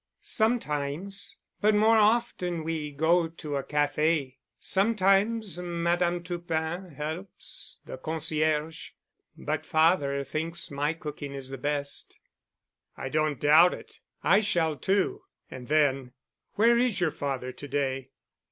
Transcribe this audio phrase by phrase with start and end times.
[0.23, 4.37] "Sometimes—but more often we go to a café.
[4.59, 12.17] Sometimes Madame Toupin helps, the concierge—but father thinks my cooking is the best."
[12.97, 13.99] "I don't doubt it.
[14.23, 16.13] I shall, too." And then,
[16.53, 18.09] "where is your father to day?"